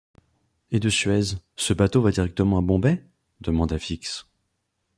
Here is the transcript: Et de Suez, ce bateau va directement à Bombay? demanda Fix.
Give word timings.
Et 0.71 0.79
de 0.79 0.89
Suez, 0.89 1.37
ce 1.55 1.73
bateau 1.75 2.01
va 2.01 2.09
directement 2.09 2.57
à 2.57 2.61
Bombay? 2.61 3.05
demanda 3.41 3.77
Fix. 3.77 4.25